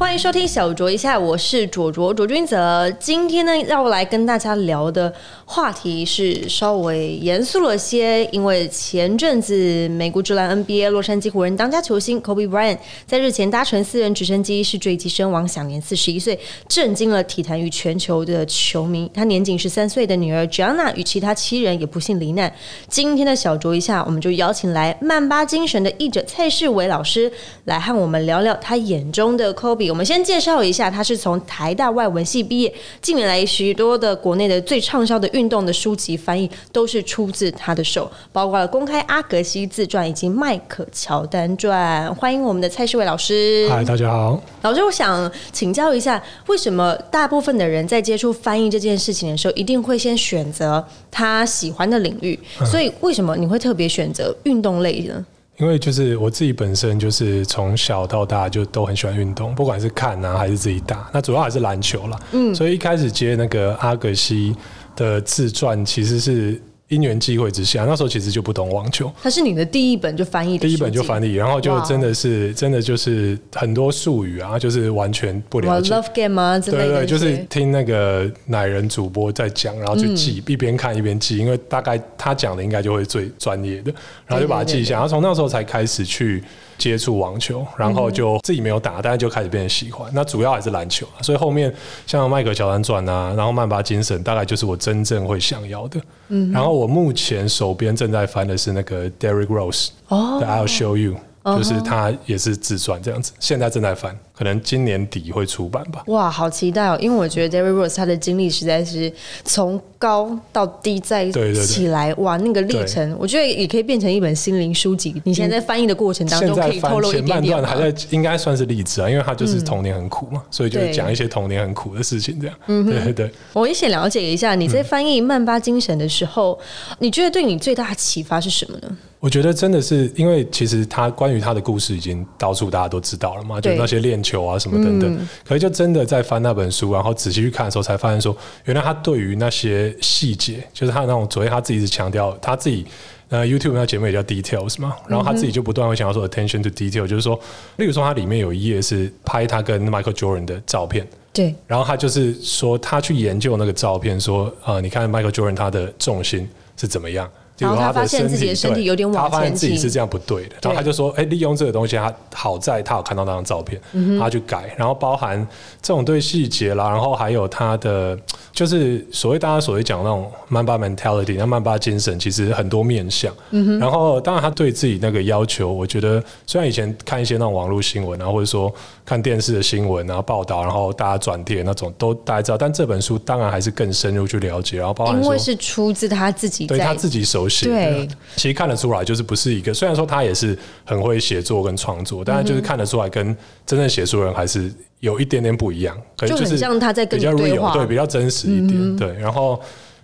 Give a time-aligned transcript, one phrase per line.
[0.00, 2.90] 欢迎收听小酌一下，我是卓卓卓君泽。
[2.92, 5.12] 今天呢，要来跟大家聊的
[5.44, 19.08] 话题是稍微严肃了些，因为前阵子美国职篮 NBA 洛杉矶湖人当家球星 Kobe Bryant 在日前搭乘私人直升机是坠机身亡，享年四十一岁，震惊了体坛与全球的球迷。
[19.12, 22.50] 他年仅十三岁的女儿 Gianna 与其他七人也不幸罹难。
[22.88, 27.30] 今天的小酌一下，我们就邀请来曼巴精神的译者蔡世伟老师
[27.66, 29.89] 来和我们聊聊他眼中的 Kobe。
[29.90, 42.14] 我们先介绍一下，他是从台大外文系毕业，近年来许多的国内的最畅销的运动的书籍翻译都是出自他的手，包括了公开阿格西自传以及迈克乔丹传。
[42.14, 43.66] 欢迎我们的蔡世伟老师。
[43.68, 44.40] 嗨，大家好。
[44.62, 52.38] 老师，我想请教一下，为什么大部分的人在接触翻译这件事情的时候，一定会先选择他喜欢的领域？
[52.64, 55.26] 所以，为什么你会特别选择运动类呢？
[55.60, 62.18] 因为就是我自己本身就是从小到大就都很喜欢运动，不管是看啊还是自己打，那主要还是篮球啦。
[62.32, 64.56] 嗯，所以一开始接那个阿格西
[64.96, 66.60] 的自传，其实是。
[66.90, 69.10] 因缘际会之下，那时候其实就不懂网球。
[69.22, 75.94] 它是你的第一本就翻译，第一本就翻译，然后就真的是真的就是很多术语啊，就是完全不了解。
[75.94, 76.86] Love game 啊之类的。
[76.86, 83.92] 对对，就是听那个奶人主播在讲，然后就记，一边看一边记，因为大概他讲的应该就会最专业的，
[84.26, 84.94] 然后就把它记下。
[84.94, 86.42] 然后从那时候才开始去。
[86.80, 90.10] 接触网球，然后就自己没有打，但是就开始变得喜欢。
[90.14, 91.72] 那主要还是篮球，所以后面
[92.06, 96.00] 像迈克乔丹传啊，然后曼巴精神，大概就是我真正会想要的。
[96.28, 101.16] 嗯，然后我目前手边正在翻的是那个 Derek Rose 的 I'll Show You。
[101.42, 106.02] 就是他也是自传这样子，现在正在翻，可能今年底会出版吧。
[106.06, 106.96] 哇，好期待哦！
[106.98, 109.12] 因为我觉得 David Rose 他的经历实在是
[109.44, 115.20] 从高到低再起来，哇，那个历程，我觉得也可以变成一本心灵书籍。
[115.26, 122.56] 你现在在翻译的过程当中，可以透露一点点还在应该算是励志啊，因为他就是童年很苦嘛，所以就讲一些童年很苦的事情这样。
[122.68, 123.30] 嗯，对对对。
[123.52, 126.58] 我也想了解一下，你在翻译《曼巴精神》的时候，
[127.00, 128.96] 你觉得对你最大的启发是什么呢？
[129.20, 135.28] 我觉得真的是，因为其实他关于他的故事已经到处大家都知道了嘛，就那些练球啊什么等等。
[135.44, 142.86] 可是就真的在翻那本书，然后仔细去看的时候，才发现说，原来他对于那些细节，就是他那种昨天他自己是强调他自己，
[143.28, 147.38] 呃，YouTube 那节目也叫 Details 嘛，然后他自己就不断会想要说 Attention to Detail，就是说，
[147.76, 157.28] 例如说他里面有一页是拍他跟 Michael Jordan 的照片，对，然后他就是说他去研究那个照片，说，呃，你看 Michael Jordan 他的重心是怎么样。
[157.64, 163.80] 然后他发现自己的身体有点往前倾，他发现自己是这样不对的，然后他就说：“哎，利用这个东西，他好在他有看到那张照片，
[164.18, 165.46] 他去改，然后包含
[165.82, 168.18] 这种对细节啦，然后还有他的
[168.52, 173.32] 就是所谓大家所谓讲那种曼巴 mentality，那曼巴精神其实很多面向。
[173.78, 178.72] 然后当然他对自己那个要求，我觉得虽然以前看一些那种网络新闻啊，或者说
[179.10, 187.66] 看电视的新闻然后报道，然后大家转帖那种都大家知道，但这本书当然还是更深入去了解，然后包含因为是出自他自己，对他自己手写。
[187.66, 189.74] 对，其实看得出来，就是不是一个。
[189.74, 196.00] 虽然说他也是很会写作跟创作，但是就是看得出来，跟真正写书人还是有一点点不一样。
[196.18, 198.96] 就很像他在跟你对话，对，比较真实一点。
[198.96, 199.60] 对，然后。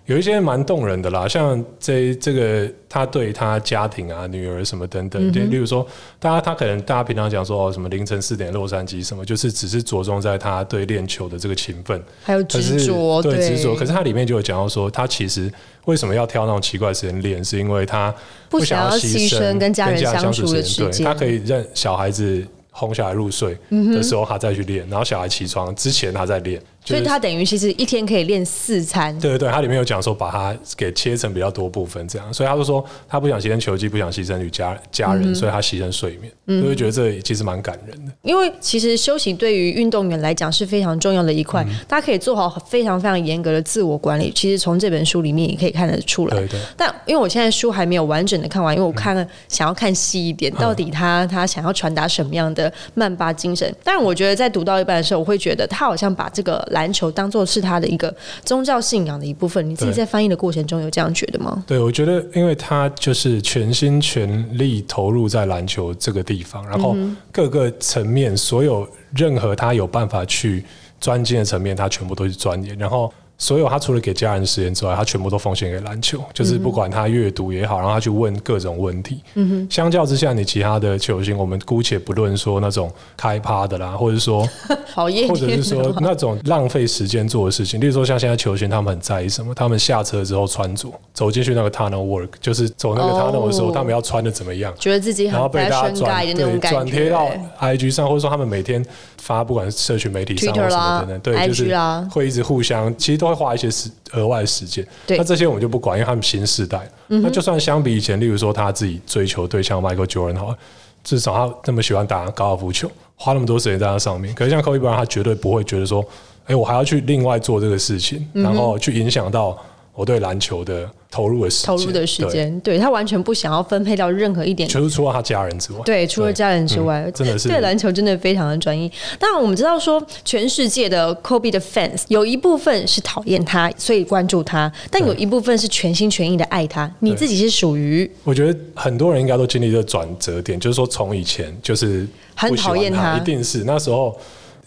[0.07, 5.85] 有一些蛮动人的啦，像这这个他对他家庭啊、女儿什么等等，就例如说，
[6.17, 13.75] 大家他可能大家平常讲说什么凌晨四点洛杉矶什么，就是只是着重在他对练球的这个勤奋，还有执着，对执着。
[13.75, 15.51] 可是他里面就有讲到说，他其实
[15.83, 18.15] 为什么要挑那种奇怪时间练，是因为他
[18.49, 22.41] 不想要牺牲跟家人相处的时间，他可以让小孩子
[22.71, 26.61] 哄小孩入睡的时候，他再去练，然后小孩起床之前他在练。
[26.87, 29.17] 所以他等于其实一天可以练四餐。
[29.19, 36.31] 对对对，他里面有讲说把它给切成比较多部分这样，所以他就说他不想牺牲球技，不想牺牲与家家人，所以他牺牲睡眠。
[36.45, 38.11] 嗯，就会觉得这其实蛮感人的。
[38.21, 44.31] 因为其实休息对于运动员来讲是非常重要的一块，大家可以做好非常非常严格的自我管理。
[44.33, 46.37] 其实从这本书里面也可以看得出来。
[46.37, 46.59] 对对。
[46.77, 53.73] 但因为我现在书还没有完整的看完，因为我看了想要看细一点，到底他他想要传达什么样的曼巴精神。
[53.83, 57.61] 但我觉得在读到一半的时候，我会觉得他好像把这个篮球当做是。
[57.67, 58.15] 他的一个
[58.45, 59.67] 宗教信仰的一部分。
[59.69, 61.61] 你自己在翻译的过程中有这样觉得吗？
[61.67, 66.95] 对，我觉得，因为他就是全心全力投入在篮球这个地方，然后
[67.29, 70.63] 各个层面，所有任何他有办法去
[71.01, 72.77] 钻进的层面，他全部都是钻研。
[72.77, 79.21] 然后所有他除了给家人时间之外，他全部都奉献给篮球，就是不管他阅读也好，然后他去问各种问题。
[79.35, 84.47] 嗯哼，相较之下，你其他的球星，我们姑且不论说那种开趴的啦，或者说
[84.95, 89.53] 或者是说那种浪费时间做的事情，例如说像现在球星他们很在意什么？
[89.53, 94.73] 他们下车之后穿着走进去那个 tunnel work，就是走那个 tunnel 的时候，他们要穿的怎么样？
[94.79, 97.29] 觉得自己然后被大家转对转贴到
[97.59, 98.83] IG 上，或者说他们每天
[99.17, 101.75] 发不管是社群媒体上或什么等等，对，就是
[102.09, 103.89] 会一直互相，其实都会花一些时。
[104.13, 106.89] 额外的时间，那这些我们就不管，因为他们新时代。
[107.07, 110.55] 那就算相比以前，例如说他自己追求对象 Michael Jordan 好，
[111.03, 114.33] 至少他那么喜欢打高尔夫球，花那么多时间在他上面。
[114.33, 116.01] 可是像 Kobe Bryant，他绝对不会觉得说，
[116.45, 119.57] 哎，我还要去另外做这个事情，然后去影响到。
[119.97, 122.77] 我对篮球的投入的时投入的时间，对。
[122.77, 127.49] 他完全不想要分配到任何一点，就是除了他家人之外，对，除了家人之外，真的是。
[127.49, 128.87] 对篮球真的非常的专一。
[129.17, 136.93] 当然，我们知道说，全世界的 Kobe 的 fans 有一部分是讨厌他，所以关注他；但有一部分是全心全意的爱他。
[136.99, 138.07] 你自己是属于？
[138.23, 143.63] 我觉得很多人应该都经历这转折点，就是说从以前就是很讨厌他，一定是。
[143.63, 144.15] 那时候。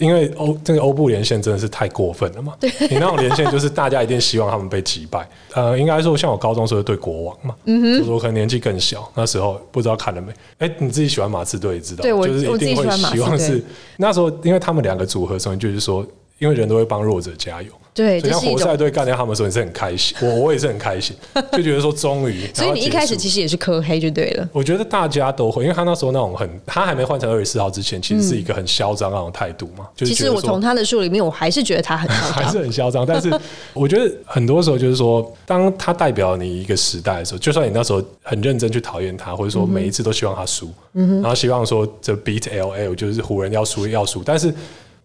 [0.00, 2.55] 因为欧这个欧布连线真的是太过分了嘛？
[2.61, 5.29] 你那种连线就是大家一定希望他们被击败。
[5.55, 10.32] 呃，应该说像我高中时候对国王嘛，嗯哼，我可能年纪更小，那时候不知道看了没？
[10.58, 12.02] 哎，你自己喜欢马刺队知道？
[12.02, 13.62] 对，我就是一定会希望是
[13.99, 16.05] 那时候，因为他们两个组合所以就是说。
[16.41, 17.70] 因为人都会帮弱者加油，
[18.00, 21.14] 对，所以像活塞队干掉他们的时候，你是很开心，我我也是很开心，
[21.52, 22.49] 就觉得说终于。
[22.55, 24.49] 所以你一开始其实也是磕黑就对了。
[24.55, 29.87] 我觉得大家都会，因为他那时候那种很，他还没换成二十四号之前，其实是一个很嚣张那种态度嘛。
[29.97, 33.05] 其实我从他的书里面，我还是觉得他很 还是很嚣张。
[33.05, 33.31] 但是
[33.75, 44.55] 我觉得很多时候就是说，当他代表你一个时代的时候，就算你那时候很认真去讨厌他，或者说每一次都希望他输，然后希望说这 beat L L 就是湖人要输要输，但是。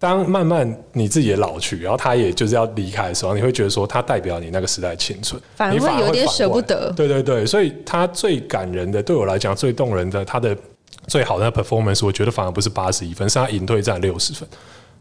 [0.06, 6.94] 当慢慢你自己也老去，然后他也就是要离开的时候，你会觉得说他代表你那个时代青春，反而会有点舍不得。
[6.96, 10.56] 对对对，所以他最感人的，对我来讲最动人的，他的
[11.08, 14.48] 最好的 performance，我觉得反而不是八十一分，是他隐退战六十分。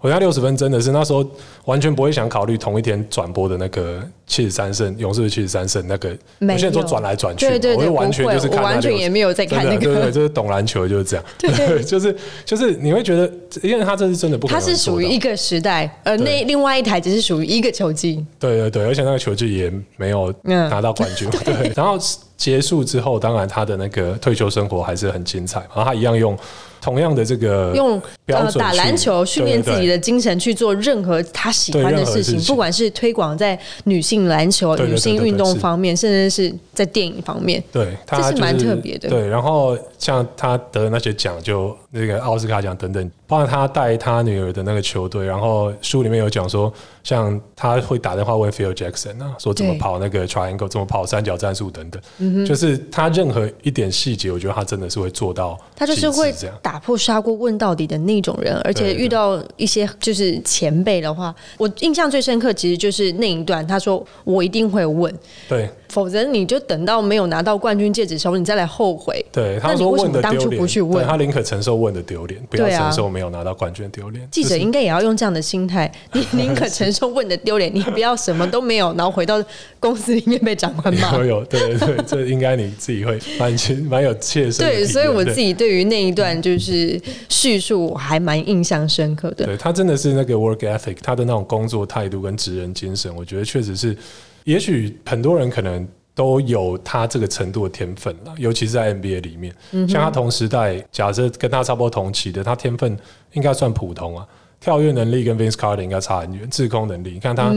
[0.04, 1.24] 回家六十分真的是那时候
[1.64, 6.10] 完全不会想考虑同一天转播的那个七十三胜勇士七十三胜那个，
[6.40, 12.14] 我现在说转来转去，对对对，完全就是看完全也没有在看那个，对对，就是懂篮球就是这样，对， 就是
[12.44, 21.96] 就是你会觉得，因为他这是真的不可能，他是属于一个时代，而那另外一台只是属于一个球技，对对对，而且那个球技也没有拿到冠军， 对，然后
[22.36, 26.36] 结束之后，当然他的那个退休生活还是很精彩，然后他一样用。
[26.84, 39.08] 同样的这个用呃打篮球训练自己的精神去做任何他喜欢的事情，不管是推广在女性篮球、女性运动方面，甚至是在电影方面，对，这是蛮特别的。
[39.08, 43.10] 对，然后像他得那些奖，就那个奥斯卡奖等等。
[43.26, 55.58] 包括他带他女儿的那个球队，然后书里面有讲说，像他会打电话问 Phil Jackson 啊，说怎么跑那个 triangle，怎么跑三角战术等等，就是他任何一点细节，我觉得他真的是会做到。
[55.74, 65.12] 他就是会打破砂锅问到底的那种人，而且遇到一些就是前辈的话，我印象最深刻其实就是那一段，他说我一定会问。
[65.48, 65.68] 对。
[65.88, 69.24] 否则你就等到没有拿到冠军戒指的时候，你再来后悔。
[69.30, 74.26] 对，他说问的丢脸，他宁可承受问的丢脸，不要承受没有拿到冠军丢脸。
[74.30, 79.42] 记者应该也要用这样的心态， 你宁可承受问的丢脸，你不要什么都没有，然后回到
[79.78, 81.24] 公司里面被长官骂。
[81.24, 84.66] 有，对对，这应该你自己会蛮亲蛮有切身。
[84.66, 89.44] 对，所以我自己对于那一段就是叙述还蛮印象深刻的。
[89.44, 93.96] 对他真的是那个 work ethic，他的那种工作态度跟职人精神，我觉得确实是。
[94.44, 99.54] 也许很多人可能都有他这个程度的天分了，尤其是在 NBA 里面，
[99.88, 102.96] 像他同时代，假设跟他差不多同期的，他天分
[103.32, 104.26] 应该算普通啊。
[104.60, 107.50] 跳跃能力跟 Vince Carter 应该差很远，制空能力，你看他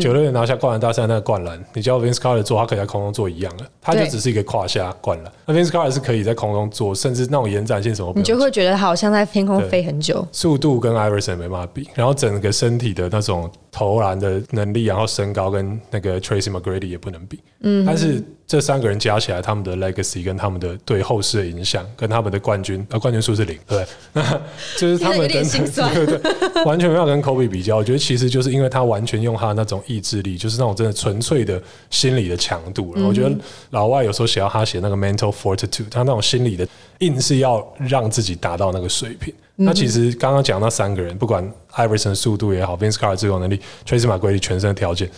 [0.00, 5.30] 九六年拿下灌篮大赛那个灌篮，你叫 Vince Carter 做，他可以在空中做一样的，他就只是一个胯下灌篮。
[5.44, 10.26] 那 Vince Carter 是可以在空中做，甚至那种延展性什么，你就会觉得好像在天空飞很久。
[10.32, 17.40] 速度跟 Iverson 没办法比，然后整个身体的那种投篮的能力，然后身高跟那个 Tracy McGrady 也不能比。
[17.60, 18.22] 嗯，但是。
[18.46, 24.22] 这三个人加起来，他们的 legacy 跟他们的对后世的影响，跟他们的冠军，呃，冠军数是零，对，那
[24.76, 27.78] 就是他们等等， 对对，完全没有跟 Kobe 比较。
[27.78, 32.94] 我觉得其实就是因为他完全用他那种意志力，就是那种真的纯粹的心理的强度。
[32.98, 33.34] 我觉得
[33.70, 39.32] 老外有时候写到他写那个 mental fortitude，他那种心理的硬是要让自己达到那个水平。
[39.56, 45.08] 那其实刚刚讲那三个人，不管 Iverson 速度也好，Vince Carter 自由能力，Tracy McGrady 全身的条件。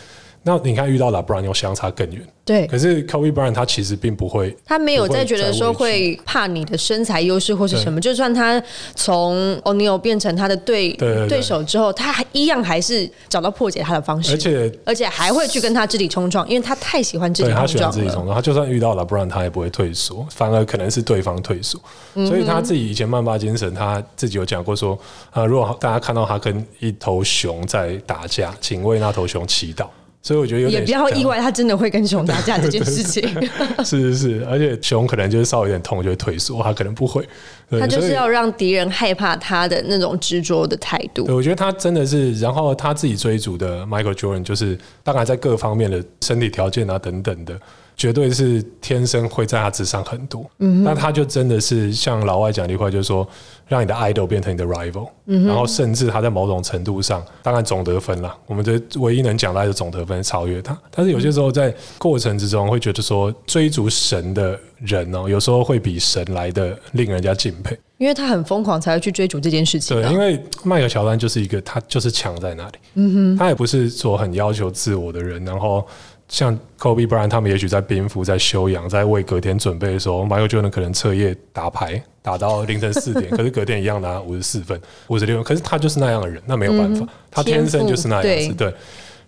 [0.46, 2.22] 那你看遇到 LeBron 又相差更远。
[2.44, 8.62] 对，可是 Kobe Bryant 他其实并不会，他没有在觉得说会怕你的身材优势或是什么，就算他
[8.94, 17.66] 从 O'Neal 变成他的对对手之后，他还一样还是找到破解他的方式，而且而且还会去跟他肢体冲撞，因为他太喜欢肢体冲
[18.08, 18.32] 撞了。
[18.32, 21.80] 他就算遇到 LeBron，他也不会退缩，反而可能是对方退缩。
[22.14, 24.96] 所以他自己以前曼巴精神，他自己有讲过说
[25.32, 29.86] 啊，如果大家看到他跟一头熊在打架，请为那头熊祈祷。
[30.26, 33.23] 所以我觉得有点也不要意外，他真的会跟熊打架这件事情。
[33.85, 37.25] 是是是，而且熊可能就是稍微有点痛就会退缩，他可能不会。
[37.71, 41.26] 他就是要让敌人害怕他的那种执着的态度。
[41.26, 47.56] 对，我觉得他真的是，然后他自己追逐的 Michael Jordan，就是大概在各方面的身体条件啊等等的。
[47.96, 53.26] 绝对是天生会在他之上很多，那他就真的是像老外讲的一块，就是说
[53.66, 60.78] 让你的 idol 变成你的 rival，然后甚至他在某种程度上，当然总得分啦，我们的唯一能讲到的总得分超越他。
[60.90, 69.98] 但是有些时候在过程之中会觉得说，追逐神的人哦，有时候会比神来的令人家敬佩，因为他很疯狂才会去追逐这件事情。
[69.98, 75.82] 对，因为迈克乔丹就是一个他就是强在那里，嗯哼，他也不是说很要求自我的人，然后。
[76.28, 85.45] 像 Kobe Bryant 他们也许在冰敷、在休养、在为隔天准备的时候，Michael Jordan 可能彻夜打牌，打到凌晨四点， 可是隔天一样拿五十四分、五十六分。
[85.45, 88.54] 可是他就是那样的人，那没有办法，他天生就是那样子。
[88.54, 88.75] 对，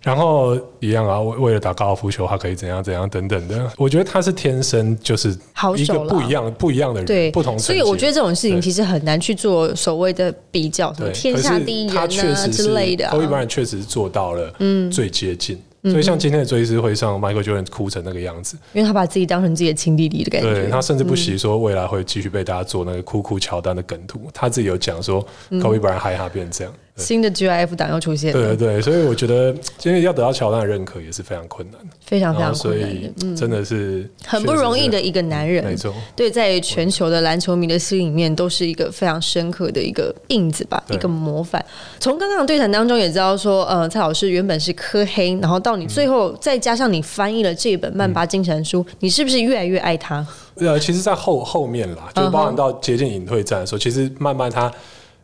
[0.01, 3.71] 然后一样啊，为为了打高尔夫球，他可以怎样怎样等等的。
[3.77, 5.29] 我觉得他是天生就是
[5.77, 7.57] 一个不一样、不一样的人，对，不同。
[7.57, 13.05] 所以我觉得这种事情其实很难去做所谓的比较，什么天下第一人啊之类的。
[13.05, 15.57] Kobe Bryant 确实做到了，嗯，最接近。
[15.83, 20.53] 所以像今天的追思会上，Michael Jordan 哭成那个样子，因为他把自己当成自己的亲弟弟的感觉。
[20.53, 26.73] 对他甚至不惜说未来会继续被大家做那个哭哭乔丹的梗图，他自己有讲说，Kobe Bryant 害他变成这样。
[26.99, 35.93] 新的 GIF 党又出现了，对对对，所以我觉得今天要得到乔丹的认可也是非常困难的，非常非常困难的，真的是很不容易的一个男人，没错。
[36.15, 41.63] 对，在全球的篮球迷的心里面，都是一个非常深刻的一个印子吧，一个模范。
[41.99, 50.25] 从刚刚的对谈当中也知道说，呃，蔡老师原本是科黑，然后到你最后再加上你翻译了这本曼巴精神书，你是不是越来越爱他？
[50.55, 54.69] 呃，其实，在后后面啦，就包含到接近隐退战的时候，其实慢慢他。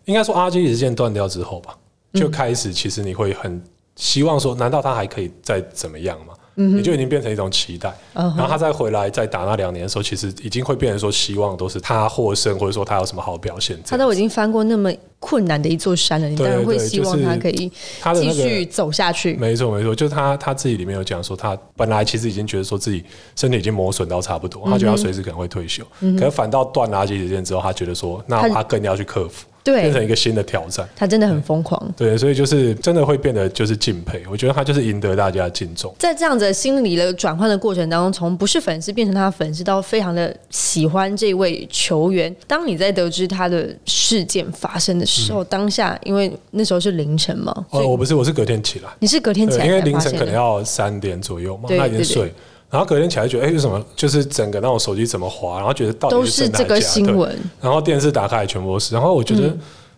[0.05, 1.75] 应该说，阿基里斯腱断掉之后吧，
[2.13, 3.62] 就开始其实你会很
[3.95, 6.33] 希望说，难道他还可以再怎么样吗？
[6.57, 7.93] 你就已经变成一种期待。
[8.13, 13.77] 然后他再回来再打那两年的时候，其实已经会变成说，希望都是他获胜，或者说他有什么好表现。
[13.85, 17.69] 他都已经翻过那么困难的一座山了，你当然会希望他可以
[18.13, 19.33] 继续走下去。
[19.33, 23.03] 没错，没错，就是他他自己里面有讲说，他本来其实已经觉得说自己
[23.35, 25.83] 身体已经磨损到差不多，他觉得他随时可能会退休。
[26.17, 29.45] 可是反倒断了阿基里斯腱之后，他觉得说，那他更要去克服。
[29.65, 30.88] 对，变成一个新的挑战。
[30.95, 31.93] 他真的很疯狂。
[31.98, 34.24] 对，所以就是真的会变得就是敬佩。
[34.29, 35.91] 我觉得他就是赢得大家敬重。
[35.98, 42.34] 在这样子心理的转换的过程当中，从不是粉丝变成他的粉丝，到非常的喜欢这位球员。
[42.45, 48.89] 当你在得知他的事件发生的时候，当下因为那时候是凌晨嘛，哦，我不是，我是隔天起来。
[49.00, 52.31] 你是隔天起来，因为凌晨可能要三点左右嘛，他已经睡。
[52.75, 53.84] 然后隔天起来觉得，哎，为什么？
[53.96, 57.38] 就是整个那种手机怎么滑，然后觉得到底是这个新闻。
[57.62, 58.94] 然后电视打开全部都是。
[58.94, 59.55] 然后我觉得。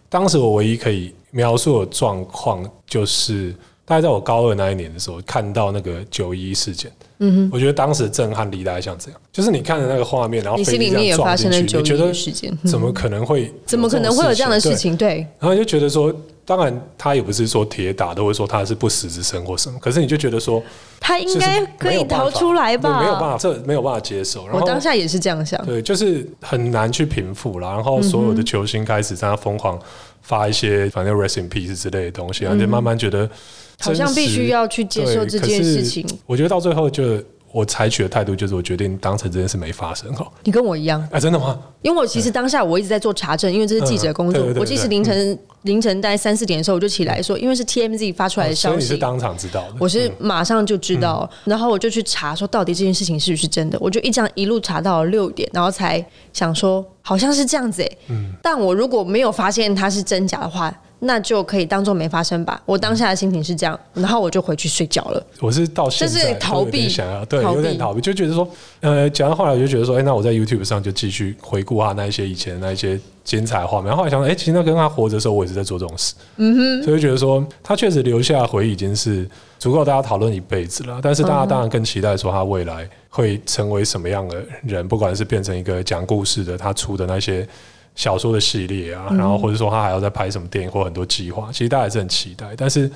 [0.09, 3.53] 当时我唯一可以描述的状况，就是
[3.83, 6.89] 大概在我高二那一年的时候，看到那个九一事件。
[7.19, 12.13] 嗯哼，我觉得当时震撼力大概像这样，就是你看着那个画面，然后飞机这样撞进去，你觉得
[12.63, 13.51] 怎么可能会？
[13.65, 14.95] 怎么可能会有这样的事情？
[14.95, 15.25] 对。
[15.39, 16.13] 然后就觉得说，
[16.45, 20.61] 当然他也不是说铁打都会说他是不死之身或什么，可是你就觉得说，
[20.99, 23.01] 他应该可以逃出来吧？
[23.01, 24.45] 没有办法，这没有办法接受。
[24.53, 25.63] 我当下也是这样想。
[25.65, 27.67] 对，就是很难去平复了。
[27.67, 29.79] 然后所有的球星开始在那疯狂。
[30.23, 33.29] 发一些反正 rest in peace 之类的东西，然后就慢慢觉得
[33.79, 36.05] 好像必须要去接受这件事情。
[36.25, 37.23] 我觉得到最后就。
[37.49, 40.13] 我采取的态度就是，我决定当成这件事没发生。
[40.13, 41.17] 哈，你跟我一样啊？
[41.17, 41.57] 真的吗？
[41.81, 44.45] 因为我其实当下我一直在做查证，因为这是记者工作。
[44.57, 49.75] 我即使凌晨凌晨大概三四点的时候，我就起来说，因为是 TMZ 发出来的消息，你是当场知道的。
[49.79, 53.77] 我是马上就知道，然后我就去查，说到底这件事情是不是真的。
[53.81, 57.89] 我就一这样一路查到了六点，然后才想说，好像是这样子哎。
[58.09, 58.33] 嗯。
[58.43, 60.71] 但我如果没有发现它是真假的话。
[60.99, 62.61] 那就可以当做没发生吧。
[62.65, 65.23] 我当下的心情是这样，然后我就回去睡觉了。
[65.39, 68.47] 我是到现在逃避，想要对有点逃避，就觉得说，
[68.81, 73.87] 呃，讲到后来我就觉得说，哎，那我在 YouTube 上就继续回顾他那一些以前那一些精彩画面。
[73.87, 76.13] 然后后来想，哎，其实那跟他活着的时候，我也是在做这种事。
[76.37, 80.99] 嗯哼，所以觉得说，他确实留下回忆已经是足够大家讨论一辈子了。
[81.03, 84.87] 但是大家当然更期待说，他未来会成为什么样的人？
[84.87, 87.47] 不管是变成一个讲故事的，他出的那些。
[87.97, 92.47] 小说的系列啊，然后或者说他还要再拍什么电影或很多计划，其实大家还是很期待。
[92.55, 92.89] 但是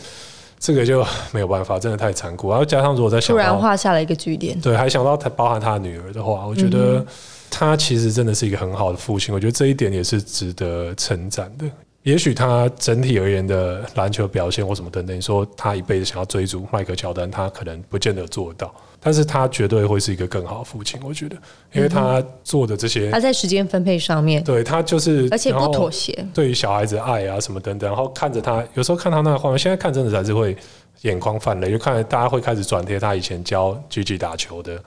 [0.59, 2.51] 这个就没有办法，真的太残酷。
[2.51, 4.57] 然后加上如果在想突然，画下了一个句点。
[4.61, 7.03] 对，还想到他包含他的女儿的话，我觉得
[7.49, 9.33] 他其实真的是一个很好的父亲。
[9.33, 11.65] 我觉得这一点也是值得称赞的。
[12.03, 20.99] 也许他整体而言的篮球表现或什么等等，你说他一辈子想要追逐迈克乔丹，他可能不见得做得到，但是他绝对会是一个更好的父亲。
[21.03, 21.35] 我觉得，
[21.73, 26.25] 因为他做的这些，他在时间分配上面，对他就是，而且不妥协。
[26.33, 30.57] 对于小孩子的爱啊什么等等，然后看着他，有时候看他那个画面，现在看真的还是会
[31.01, 34.81] 眼眶泛泪，就看着大家会开始转贴他以前教 G G 打球的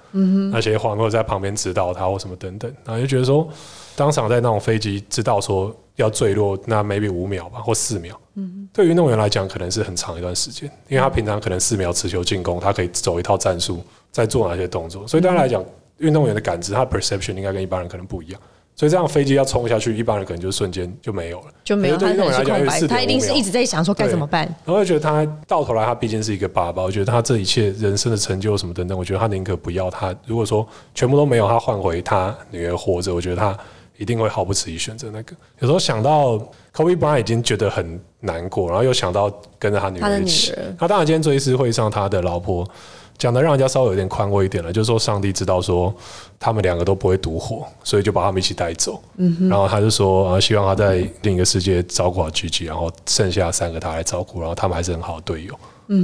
[0.50, 3.48] 那些画面，或者在旁边指导他或什么等等，然后就觉得说，
[3.94, 15.64] 当场在那种飞机知道说要坠落，那 maybe 五秒吧或四秒，嗯对于运动员来讲可能是很长一段时间，因为他平常可能四秒持球进攻，他可以走一套战术，再做哪些动作，所以对他来讲，
[15.98, 18.40] 运动员的感知，他的 perception 应该跟一般人可能不一样。
[18.76, 21.46] 所以这样飞机要冲下去，一般人可能就瞬间就没有了。
[21.62, 24.44] 就没有，对运动员来讲，他一定是一直在想说该怎么办。
[24.64, 26.82] 然后我觉得他到头来，他毕竟是一个爸爸。
[26.82, 30.12] 我觉得他这一切人生的成就什么等等，我觉得他宁可不要他。
[30.26, 33.56] 如果说全部都没有，他换回他女儿活着，我觉得他
[33.96, 35.36] 一定会毫不迟疑选择那个。
[35.60, 36.36] 有时候想到
[36.74, 40.76] Kobe Bryant 已经觉得很难过，然后又想到跟着他女儿一起儿。
[40.80, 42.68] 那当然，今天追思会上他的老婆
[43.16, 45.94] 讲的让人家稍微有点宽慰一点了，就是说上帝知道说
[46.38, 49.00] 他们两个都不会独活，所以就把他们一起带走。
[49.48, 55.54] 然后他就说啊，希望他在另一个世界照顾好 Gigi，然后剩下三个他来照顾，然后他们还是很好的队友。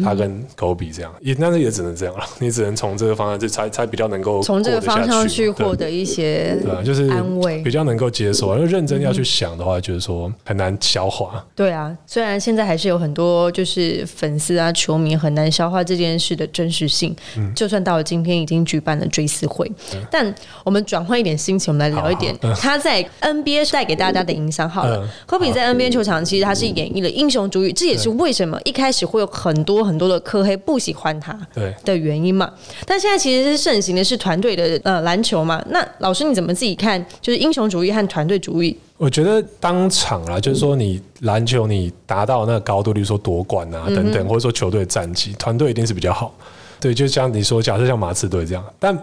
[0.04, 2.24] 他跟科比这样，也但是也只能这样了。
[2.38, 7.62] 你只能从这个方向，就才才比较能够从这个方向去获得一些对啊，就是安慰。
[7.62, 8.54] 比较能够接受。
[8.56, 11.44] 因为认真要去想的话，就是说很难消化。
[11.54, 17.52] 对啊，虽然现在还是有很多就是粉丝啊、球迷很难消化这件事的真实性，嗯。
[17.54, 19.70] 就算到了今天已经举办了追思会，
[20.10, 20.34] 但
[20.64, 24.68] 我们转换一点心情，我们来聊一点他在 NBA 带给大家的影响。
[24.68, 24.98] 好了。
[25.04, 25.08] 嗯。
[25.26, 32.50] 科比在 NBA 球场其实他是演绎了英雄主义，这也是为什么一开始会有很多很多的科黑不喜欢他对，的原因嘛。
[32.84, 35.64] 但现在其实是盛行的是团队的呃篮球嘛。
[35.68, 37.04] 那老师你怎么自己看？
[37.20, 38.76] 就是英雄主义和团队主义？
[38.96, 46.34] 我觉得当场啊，就是说你篮球你达到那个高度，例如说夺冠啊等等，或者说球队的战绩，团队一定是比较好。
[46.78, 48.96] 对，就像你说，假设像马刺队这样，但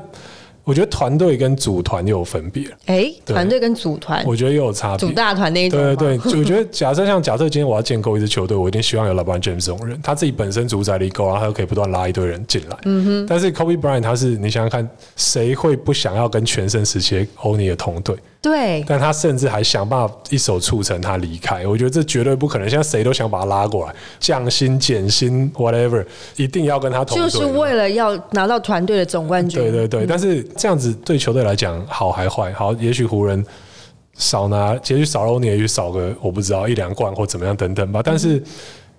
[0.67, 4.21] 我觉得团队跟组团又有分别，哎，欸团队跟组团。
[4.25, 5.13] 我觉得又有差别组。
[5.13, 12.77] 大团那一种吗，对对对， 我觉得假设像假设今天我要建构一支球队，我一定希望有 LeBron James 这种人，他自己本身主宰力够，然后他又可以不断拉一堆人进来。
[12.83, 13.25] 嗯哼。
[13.29, 18.13] 但是 Kobe Bryant 他是你想想看，谁会不想要跟全盛时期欧尼的同队？
[18.47, 22.69] 对，但他甚至还想办法一手促成他离开，我觉得这绝对不可能。
[22.69, 26.05] 现在谁都想把他拉过来，降薪、减薪，whatever，
[26.35, 27.29] 一定要跟他同队。
[27.29, 29.61] 就是为了要拿到团队的总冠军。
[29.61, 32.51] 对对对，但是这样子对球队来讲好还坏？
[32.53, 33.45] 好，也许湖人
[34.15, 38.01] 少拿，也许少欧尼，也许少个我不知道一两冠或怎么样等等吧。
[38.03, 38.41] 但是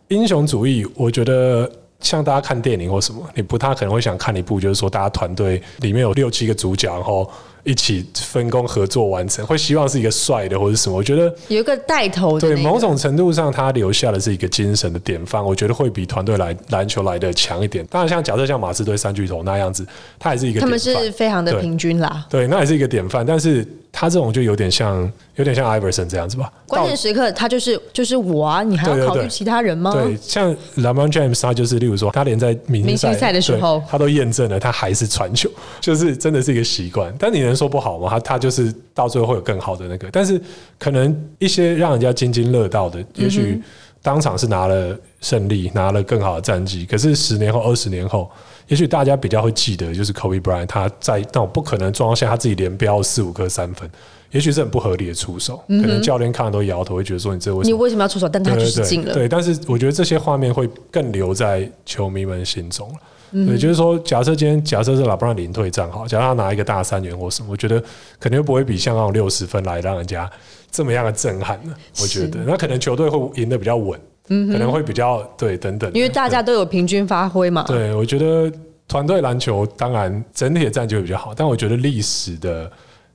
[0.09, 1.71] 英雄主义，我觉得。
[2.01, 7.29] 像大家看电影或什么，你不太可能会想看一部，就是说大家团队里面有六七个主角，然后
[7.65, 10.97] 一起分工合作完成，会希望是一个帅的或者什么。
[10.97, 17.87] 我觉得有一个带头的、那个，对某种程度上，他留下的是一个精神的典范，我觉得会比团队来篮球来的强一点。
[17.87, 19.87] 当然，像假设像马刺队三巨头那样子，
[20.19, 22.27] 他也是一个他们是非常的平均啦。
[22.31, 23.25] 对，那也是一个典范。
[23.25, 26.53] 但是他这种就有点像，有点像 Iverson 这样子吧。
[26.67, 29.93] 关键时刻他就是就是我啊，你还要考虑其他人吗？
[29.93, 37.13] 对，像 LeBron James，他就是，例如说，他连在明明星赛的时候他都验证了，他还是传球，就是真的是一个习惯。
[37.19, 38.09] 但你能说不好吗？
[38.09, 40.41] 他他就是到最后会有更好的那个，但是
[40.79, 43.63] 可能一些让人家津津乐道的，也嗯许
[44.01, 48.31] 当场是拿了胜利，拿了更好的战绩，可是十年后、二十年后，
[48.69, 53.91] 也许大家比较会记得，就是 Kobe Bryant 他在那种不可能的状况下，他自己连飙四五颗三分，
[54.31, 57.79] 也许是很不合理的出手，可能教练看了都摇头，会觉得说你这为什你么？
[57.81, 58.29] 为什么要出手？
[58.29, 59.13] 但他就是进了。
[59.13, 62.95] 对对，但是我觉得这些画面会更留在球迷们心中了。
[63.31, 67.83] 对，就是说，假设今天假设是拉布朗零退战好，假设他拿一个大三元或什么，我觉得
[68.19, 70.31] 肯定不会比像那种六十分来让人家
[70.71, 71.75] 这么样的震撼呢。
[72.01, 77.65] 我觉得，那可能球队会赢得比较稳，可能会比较对等等，因为大家都有平均发挥嘛。
[77.65, 78.51] 对，我觉得
[78.87, 82.71] 团队篮球当然整体的战绩会比较好，但我觉得历史的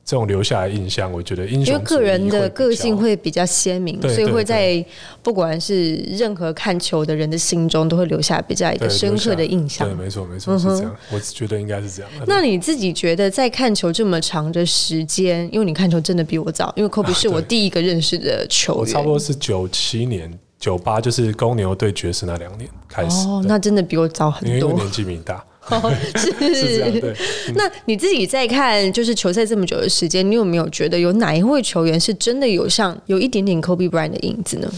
[0.05, 4.85] 这种留下来印象，我觉得英雄因为个人的个性会比较鲜明，所以会在
[5.21, 9.95] 不管是任何看球的人的心中，都会留下比较一个深刻的印象对，。
[9.95, 10.93] 没错，没错，是这样。
[11.11, 12.11] 我觉得应该是这样。
[12.27, 23.25] 那你自己觉得在看球这么长的时间，因为你看球真的比我早，因为科比是我第一个认识的球员，我差不多是九七年、九八，就是公牛对爵士那两年开始。
[23.25, 24.53] 哦，那真的比我早很多。
[24.53, 25.41] 因为因为年纪比你大，
[26.15, 26.99] 是 是这样。
[26.99, 27.15] 对，
[27.55, 34.71] 那你自己在看就是球赛这么久的时间，你有没有觉得有哪一位球员是真的有像有一点点 Kobe Bryant 的影子呢？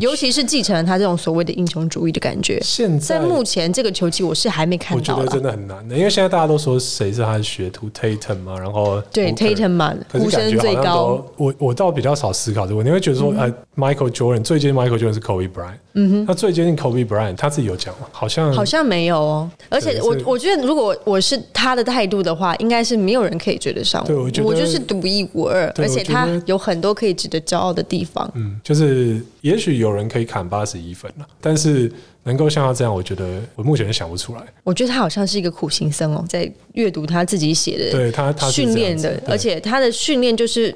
[0.00, 2.60] 尤其是继承了他这种所谓的英雄主义的感觉。
[2.62, 11.26] 现在在目前这个球季，我是还没看到我觉得真的很难的，因为现在大家都说谁是他的学徒 Tatum 嘛，然后对 Tatum 嘛，呼声最高。
[11.38, 18.06] 我我倒比较少思考这个问题，你会觉得说，呃，Michael Jordan 最接近 Michael Jordan 是 Kobe Bryant，嗯哼，他最接近 Kobe Bryant 他自己有讲吗？
[18.12, 24.06] 好像好像没有哦，而且我我觉得，如果我是他的态度的话，应该是没有人可以追得上我。
[24.06, 28.30] 对我觉得就是独一无二，而且他有很多可以值得骄傲的地方。
[28.36, 31.90] 嗯，就是也许有人可以砍八十一分了，但是
[32.22, 34.42] 能够像他这样，我觉得我目前是想不出来。
[34.62, 40.72] 我觉得他好像是一个苦行僧哦，在阅读他自己写的对他，他是训练的而且他的训练就是。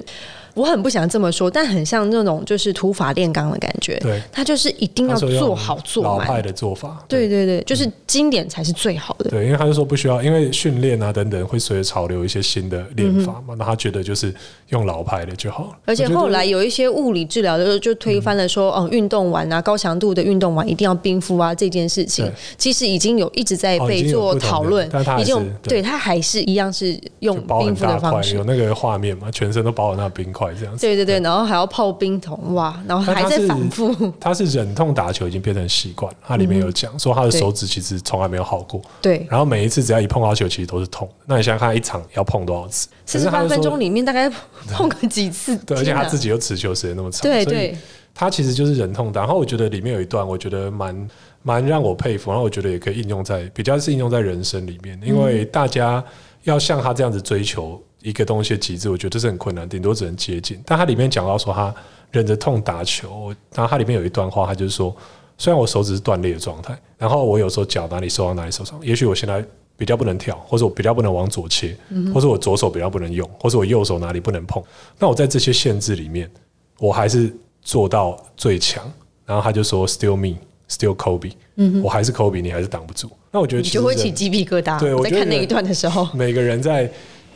[0.53, 3.97] 我很不想这么说，但很像那种就是土法炼钢的感觉。
[3.99, 6.43] 对，他就是一定要做好做老派。
[6.43, 9.29] 的做法，对对对，就是经典才是最好的。
[9.29, 14.33] 对，因为他就说不需要，因为训练啊等等会随着潮流一些新的练法嘛，那他觉得就是
[14.69, 15.69] 用老派的就好了。
[15.71, 24.85] 嗯而且后来有一些物理治疗的时候，就推翻了说，哦，运动完啊，高强度的运动完一定要冰敷啊这件事情，其实已经有一直在被做讨论
[25.17, 28.43] 已经对对他还是一样是用冰敷的方式有。
[28.43, 30.81] 那个画面嘛，全身都包了那冰块这样子。
[30.81, 33.93] 对对对，然后还要泡冰桶，哇，然后还在反复。
[34.19, 41.07] 他是忍痛打球已经变成习惯，他里面有讲说他的手指其实从来没有好过，对，然后每一次只要一碰到球，其实都是痛。
[41.25, 42.87] 那你想想看，一场要碰多少次？
[43.05, 44.29] 四十八分钟里，面大概
[44.71, 45.55] 碰个几次？
[45.59, 47.77] 对，而且他自己又持球时间那么长，对对，
[48.13, 49.21] 他其实就是忍痛打。
[49.21, 51.07] 然后我觉得里面有一段，我觉得蛮
[51.41, 56.03] 蛮让我佩服，然后我觉得也可以应用在比较是应用在人生里面，因为大家
[56.43, 60.61] 要像他这样子追求一个东西的极致，我觉得这是很困难，顶多只能接近。
[60.65, 61.73] 但他里面讲到说他
[62.11, 64.95] 忍着痛打球，然后他里面有一段话，他就是说，
[65.37, 69.43] 虽然我手指是断裂的状态，然后我有时候脚哪里受伤哪里受伤，也许我现在。
[69.75, 71.75] 比较不能跳，或者我比较不能往左切，
[72.13, 74.63] 或者我左手比较不能用，或者我右手哪里不能碰。
[74.99, 76.29] 那我在这些限制里面，
[76.77, 78.83] 我还是做到最强。
[79.25, 80.37] 然后他就说：“Still me,
[80.69, 83.09] still Kobe 嗯。”我还是 Kobe，你还是挡不住。
[83.31, 84.79] 那我觉得你其实就会起鸡皮疙瘩。
[84.79, 86.89] 对我在看那一段的时候，每个人在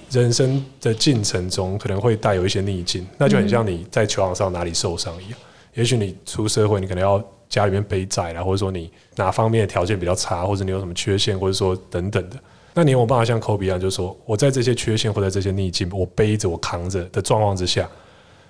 [0.10, 5.39] 人生的进程中，可能会带有一些逆境，那就很像你在球场上哪里受伤一样。
[5.74, 12.38] 也许你出社会，你可能要家里面背债啦，或者说你哪方面的条件比较差，或者你有什么缺陷，或者说等等的。
[12.74, 17.89] 那你有没有办法像 Kobe 一样，就是说我在这些缺陷或者这些逆境，我背着我扛着的状况之下，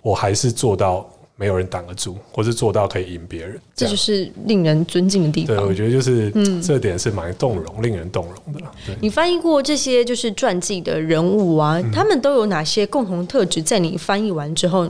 [0.02, 3.58] 我还是做到没有人挡得住，或是做到可以赢别人。
[3.76, 5.73] 这就是令人尊敬的地方对，方我。
[5.73, 8.62] 觉得就是、这点是蛮动容、令人动容的。
[9.00, 13.62] 你翻译过这些就是传记的人物啊，嗯他们都有哪些共同特质？
[13.62, 14.89] 在你翻译完之后，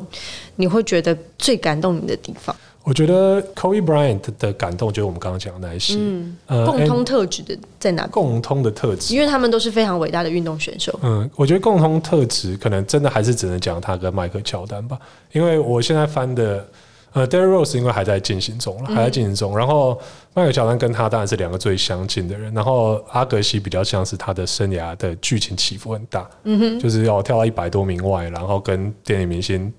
[0.56, 2.56] 你会觉得最感动你的地方？
[2.88, 6.00] 我觉得 Kobe Bryant 的感动就是我们刚刚讲的那一些，
[6.45, 8.08] 呃共通特质的在哪？
[8.08, 9.13] 共通的特质。
[9.13, 10.97] 因为他们都是非常伟大的运动选手。
[11.04, 14.97] 嗯，我觉得共通特质可能真的还是只能讲他跟迈克乔丹吧，
[15.34, 16.65] 因为我现在翻的。
[17.13, 19.58] 呃 d e r r y Rose 因为还在进行中了，还在进行中。
[19.58, 20.00] 然后
[20.36, 29.73] 迈克乔丹跟他当然是两个最相近的人，然后阿格西比较像是他的生涯的剧情起伏很大，嗯哼，就是要跳到一百多名外，然后跟电影明星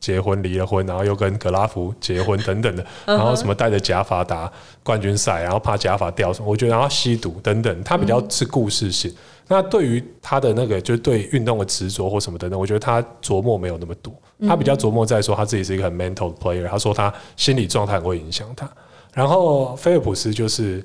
[0.00, 4.50] 结婚离了婚，然后又跟格拉夫结婚等等的，然后什么带着假发打
[4.82, 9.14] 冠军赛，然后怕假发掉什么，我觉得然后吸毒等等，他比较是故事性。
[9.46, 14.14] 那对于他的那个，就是对运动的执着或什么等等，我觉得他琢磨没有那么多，
[14.46, 18.70] 他比较琢磨在说他自己是一个很 mental player，他说他心理状态很会影响他。
[19.12, 20.80] 然后菲尔普斯就是，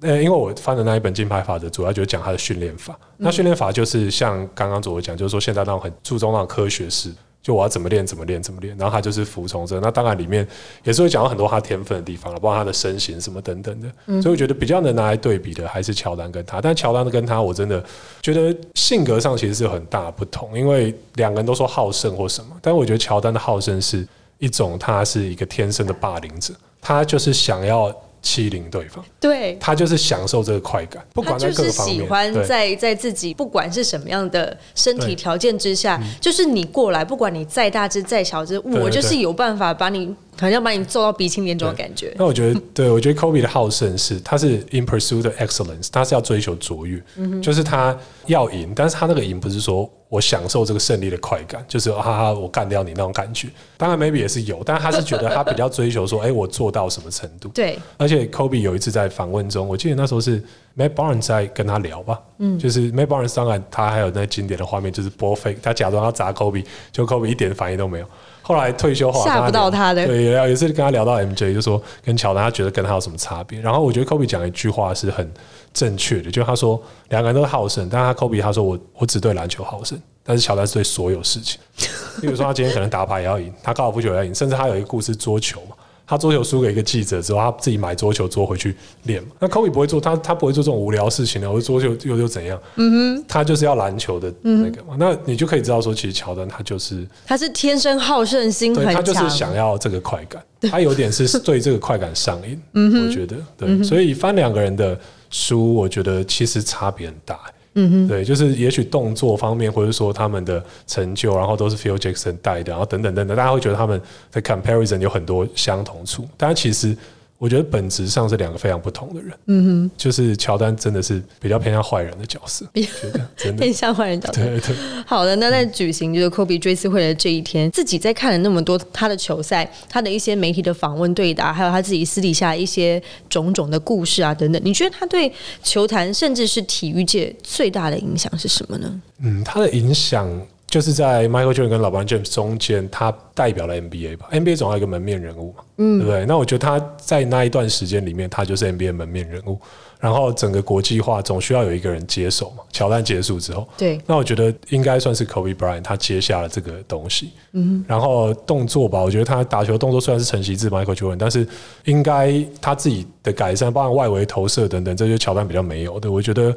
[0.00, 2.98] 呃，因为我翻的那一本金牌法则，主要就是讲他的训练法。
[3.16, 9.80] 那训练法就是像刚刚左我讲，就是说现在那种很注重那种科学式，就我要怎么练怎么练怎么练，然后他就是服从这。
[9.80, 10.46] 那当然里面
[10.84, 13.88] 也是会讲到很多他天分的地方了，包括他的身形什么等等的。
[14.20, 17.82] 所以我觉得比较能拿来对比的还是乔丹跟他，但乔丹跟他我真的
[18.20, 24.06] 觉得性格上其实是有很大的不同，因为两个人都说好胜或什么，但我觉得乔丹的好胜是
[24.38, 29.04] 一种他是一个天生的霸凌者，他就是想要欺凌对方。
[29.20, 31.96] 对，他就是享受这个快感，不他管在就是各方面。
[31.96, 42.12] 喜欢在在自己不管是什么样的身体条件之下，就是你过来，不管你再大只再小只，我就是有办法把你，好像把你揍到鼻青脸肿的感觉。
[42.16, 53.48] 那我觉得，对我觉得 Kobe 的好胜是，他是 in pursuit of excellence，他是要追求卓越，嗯就是他要赢，但是他那个赢不是说我享受这个胜利的快感，就是哈哈我干掉你那种感觉。
[53.76, 57.48] 当然 maybe 也是有，但是他是觉得他比较追求说， 哎、我做到什么程度。
[57.48, 60.42] 对，而且 Kobe 有一次在访问中，我记得那时候是
[60.76, 68.06] Matt Barnes 在跟他聊吧，嗯，就是 Matt Barnes 当然他还有那经典的画面，就是 ball fake，他假装要砸 Kobe，就 Kobe 一点反应都没有。
[68.40, 73.60] 后来退休后吓不到他的对，有一次跟他聊到 MJ，就说跟乔丹，他觉得跟他有什么差别。
[73.60, 75.30] 然后我觉得 Kobe 讲一句话是很
[75.78, 81.60] 正确的，就他说两个人都是好胜，但他 Kobe 他说我我只对篮球好胜，但是乔丹是对所有事情，
[82.20, 85.76] 比如说他今天可能打牌也要赢，他高尔夫球也要赢，甚至他有一个故事桌球嘛。
[86.10, 89.28] 他桌球输给一个记者之后，他自己买桌球桌回去练嘛。
[89.38, 91.52] 那 Kobe 不会做，他他不会做这种无聊事情的。
[91.52, 92.58] 我桌球又又怎样？
[92.76, 94.96] 嗯哼，他就是要篮球的那个嘛。
[94.98, 102.58] 那你就可以知道说，其实乔丹他就是他是天生好胜心很强，他就是想要这个快感，他有点是对这个快感上瘾。
[102.72, 104.98] 嗯我觉得对，所以翻两个人的
[105.30, 107.38] 书，我觉得其实差别很大。
[107.74, 114.00] 嗯哼，对，就是也许动作方面，或者说他们的成就，然后都是 Phil Jackson 带的，然后等等等等，大家会觉得他们
[114.32, 116.96] 的 comparison 有很多相同处，但其实。
[117.38, 119.32] 我觉得本质上是两个非常不同的人。
[119.46, 124.42] 嗯哼，就是乔丹真的是比较偏向坏人的角色，觉得 真的偏向坏人角色。
[124.42, 124.74] 对对。
[125.06, 139.00] 好的，那在举行就是科比追思会的这一天，自己在看了那么多他的球赛，他的一些媒体的访问对答，还有他自己私底下一些种种的故事啊等等，你觉得他对球坛甚至是体育界最大的影响是什么呢？
[139.22, 140.28] 嗯，他的影响。
[140.68, 146.26] 就是在 Michael Jordan 跟老 b James 中间，他代表了 NBA 吧？NBA 总要一个门面人物嘛，对不对？
[146.26, 149.58] 那我觉得他在那一段时间里面，他就是 NBA 门面人物。
[149.98, 152.62] 然后整个国际化总需要有一个人接手嘛。
[152.70, 157.32] 乔丹结束之后，对，那我觉得应该算是 Kobe Bryant 他接下了这个东西。
[157.50, 161.44] 嗯，然后动作吧，我觉得他打球动作虽然是承袭自 Michael Jordan，但是
[161.84, 166.12] 应该他自己的改善，包括外围投射等等，这些乔丹比较没有的。
[166.12, 166.54] 我觉得。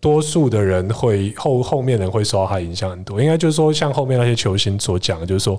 [0.00, 5.58] 多数的人会后后面人会受到他影响很多，应该就是说，像后面那些球星所讲的，就是说，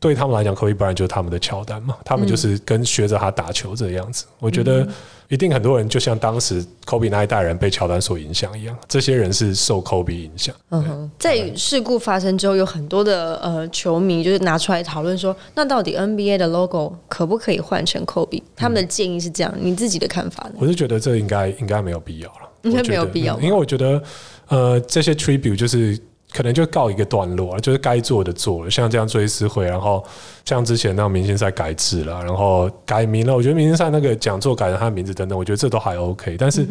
[0.00, 4.24] 对他们来讲，Kobe Bryant 就是他们的乔丹嘛，他们就是跟学着他打球这个样子。
[4.40, 4.86] 我觉得
[5.28, 10.54] 一定很多人就像当时 Kobe 那一代人被乔丹所影响一样，这些人是受 Kobe 影响。
[10.70, 18.42] 嗯哼，在事故发生之后，有很多的呃球迷就是拿出来讨论说，那到底 NBA 的 logo 可不可以换成 Kobe？
[18.56, 20.54] 他们的建议是这样，你自己的看法呢？
[20.58, 22.47] 我是觉得这应该应该没有必要了。
[22.62, 24.02] 应该没有必要，因为我觉得，
[24.48, 25.98] 呃，这些 tribute 就是
[26.32, 30.04] 可能就告一个段落，就是该做的做了，像这样追思会，然后
[30.44, 36.36] 像之前那明星赛改制了，然后改名了，我觉得明星赛那个讲座改了他的名字等等，我觉得这都还 OK。
[36.38, 36.66] 但是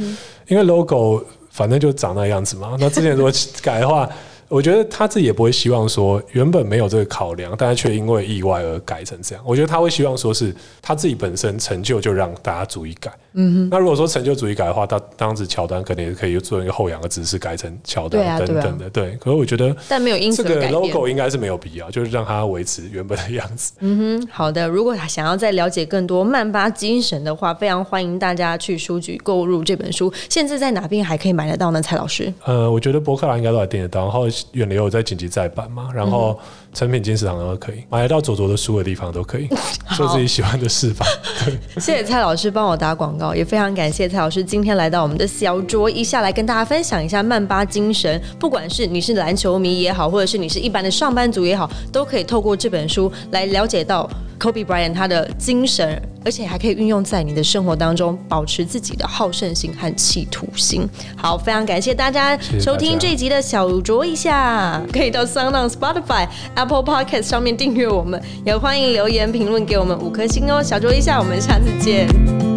[0.47, 4.09] 因为 logo 反正就长那样子嘛，那之前如果改的话。
[4.49, 9.43] 我觉得他自己也不会希望说原本没有这个考量，但是却因为意外而改成这样。
[9.45, 13.11] 我觉得他会希望说是他自己本身成就就让大家逐一改。
[13.37, 13.69] 嗯哼。
[13.71, 18.89] 那如果说成就主义改的话，他当时乔丹可能也可以做一个后仰的姿势改成乔丹等等的。
[18.89, 19.11] 对。
[19.21, 23.71] 可是我觉得，但没有因此这个 logo 应该是没有必要，就是让它维持原本的样子。
[23.79, 24.27] 嗯哼。
[24.31, 30.11] 好的，如果想要再了解更多曼巴精神的话，非常欢迎大家去书局购入这本书。
[30.27, 31.81] 现在在哪边还可以买得到呢？
[31.81, 32.33] 蔡老师？
[32.45, 36.39] 呃，我觉得博客来应该都还订得到，然后远流有在紧急再版嘛，然后
[36.77, 39.49] 成品金石堂都可以买得到左左的书的地方都可以
[39.97, 41.03] 做自己喜欢的事吧。
[41.81, 48.21] 谢谢蔡老师帮我打广告，也非常感谢蔡老师今天来到我们的小桌一下来跟大家分享一下曼巴精神。
[48.39, 54.07] 不管是你是篮球迷也好，或者是你是一般的上班族也好，都可以透过这本书来了解到
[54.39, 56.01] Kobe Bryant 他的精神。
[56.25, 60.85] 而且还可以运用在你的生活当中，保持自己的好胜心和企图心。
[61.15, 70.61] 好，非常感谢大家收听这一集的小酌一下， 可以到 Sound on Spotify、Apple Podcast 上面订阅我们，也欢迎留言评论给我们五颗星哦。
[70.61, 72.56] 小酌一下，我们下次见。